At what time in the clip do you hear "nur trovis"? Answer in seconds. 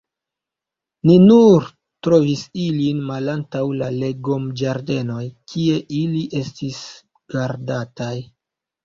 1.25-2.45